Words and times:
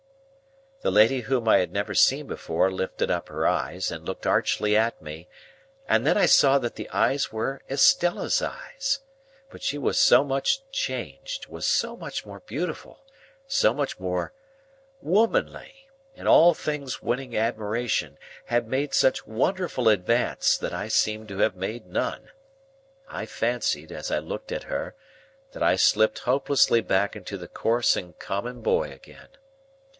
The 0.81 0.89
lady 0.89 1.19
whom 1.19 1.47
I 1.47 1.59
had 1.59 1.71
never 1.71 1.93
seen 1.93 2.25
before, 2.25 2.71
lifted 2.71 3.11
up 3.11 3.29
her 3.29 3.45
eyes 3.45 3.91
and 3.91 4.03
looked 4.03 4.25
archly 4.25 4.75
at 4.75 4.99
me, 4.99 5.27
and 5.87 6.07
then 6.07 6.17
I 6.17 6.25
saw 6.25 6.57
that 6.57 6.73
the 6.73 6.89
eyes 6.89 7.31
were 7.31 7.61
Estella's 7.69 8.41
eyes. 8.41 8.97
But 9.51 9.61
she 9.61 9.77
was 9.77 9.99
so 9.99 10.23
much 10.23 10.63
changed, 10.71 11.45
was 11.45 11.67
so 11.67 11.95
much 11.95 12.25
more 12.25 12.39
beautiful, 12.39 13.05
so 13.45 13.75
much 13.75 13.99
more 13.99 14.33
womanly, 15.03 15.87
in 16.15 16.25
all 16.25 16.55
things 16.55 16.99
winning 16.99 17.37
admiration, 17.37 18.17
had 18.45 18.67
made 18.67 18.95
such 18.95 19.27
wonderful 19.27 19.87
advance, 19.87 20.57
that 20.57 20.73
I 20.73 20.87
seemed 20.87 21.27
to 21.27 21.37
have 21.37 21.55
made 21.55 21.85
none. 21.85 22.31
I 23.07 23.27
fancied, 23.27 23.91
as 23.91 24.09
I 24.09 24.17
looked 24.17 24.51
at 24.51 24.63
her, 24.63 24.95
that 25.51 25.61
I 25.61 25.75
slipped 25.75 26.17
hopelessly 26.19 26.81
back 26.81 27.15
into 27.15 27.37
the 27.37 27.47
coarse 27.47 27.95
and 27.95 28.17
common 28.17 28.61
boy 28.63 28.91
again. 28.91 29.29